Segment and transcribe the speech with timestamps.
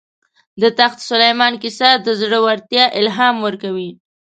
[0.61, 3.91] د تخت سلیمان کیسه د زړه ورتیا الهام ورکوي.